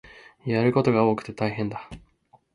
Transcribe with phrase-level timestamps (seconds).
[0.47, 1.87] やることが多くて大変だ